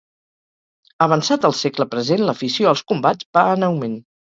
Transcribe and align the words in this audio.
Avançat 1.07 1.45
el 1.51 1.55
segle 1.59 1.87
present 1.93 2.25
l'afició 2.31 2.73
als 2.73 2.85
combats 2.95 3.31
va 3.39 3.47
en 3.55 3.71
augment. 3.71 3.97